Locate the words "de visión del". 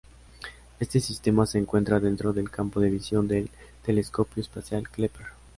2.79-3.51